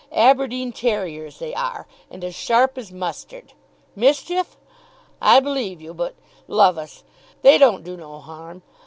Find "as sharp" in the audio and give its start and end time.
2.23-2.75